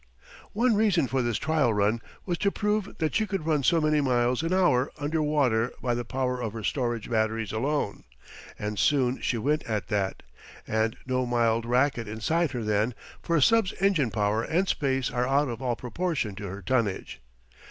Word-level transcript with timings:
One 0.53 0.73
reason 0.73 1.05
for 1.07 1.21
this 1.21 1.37
trial 1.37 1.75
run 1.75 2.01
was 2.25 2.39
to 2.39 2.49
prove 2.49 2.95
that 2.97 3.13
she 3.13 3.27
could 3.27 3.45
run 3.45 3.61
so 3.61 3.79
many 3.79 4.01
miles 4.01 4.41
an 4.41 4.51
hour 4.51 4.91
under 4.97 5.21
water 5.21 5.73
by 5.79 5.93
the 5.93 6.03
power 6.03 6.41
of 6.41 6.53
her 6.53 6.63
storage 6.63 7.07
batteries 7.07 7.51
alone. 7.51 8.05
And 8.57 8.79
soon 8.79 9.21
she 9.21 9.37
went 9.37 9.61
at 9.65 9.89
that. 9.89 10.23
And 10.65 10.97
no 11.05 11.27
mild 11.27 11.67
racket 11.67 12.07
inside 12.07 12.49
her 12.49 12.63
then; 12.63 12.95
for 13.21 13.35
a 13.35 13.43
sub's 13.43 13.75
engine 13.79 14.09
power 14.09 14.41
and 14.41 14.67
space 14.67 15.11
are 15.11 15.27
out 15.27 15.49
of 15.49 15.61
all 15.61 15.75
proportion 15.75 16.33
to 16.33 16.47
her 16.47 16.63
tonnage. 16.63 17.21